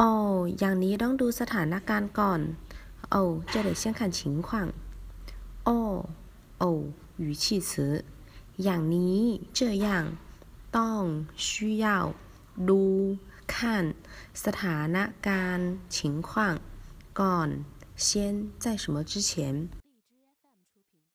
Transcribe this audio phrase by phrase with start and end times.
[0.00, 0.10] อ๋อ
[0.58, 2.40] อย่างนี้ต้องดูสถานการณ์ก่อน
[3.14, 3.16] 哦
[3.52, 4.48] 这得先看情况
[5.68, 5.70] 哦
[6.62, 6.64] 哦
[7.24, 7.70] 语气词
[8.64, 9.20] อย่างนี้
[9.58, 9.88] 这样
[10.76, 11.02] ต้อง
[11.46, 11.86] 需要
[12.68, 12.82] ดู
[13.52, 13.54] 看
[14.44, 16.28] สถานการณ์情况
[17.20, 17.48] ก่อน
[18.04, 18.06] 先
[18.62, 19.68] 在什么之前